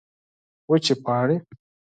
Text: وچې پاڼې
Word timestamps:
وچې 0.69 0.93
پاڼې 1.03 1.35